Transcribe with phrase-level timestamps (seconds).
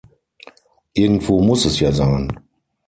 [0.93, 2.33] Irgendwo muss es ja sein.